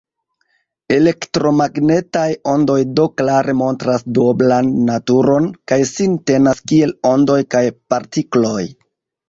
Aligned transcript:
Elektromagnetaj 0.93 2.23
ondoj 2.53 2.77
do 3.01 3.05
klare 3.21 3.55
montras 3.61 4.07
duoblan 4.17 4.73
naturon, 4.89 5.53
kaj 5.73 5.81
sin 5.93 6.19
tenas 6.33 6.67
kiel 6.73 6.97
ondoj 7.15 7.41
kaj 7.57 7.65
partikloj. 7.95 8.61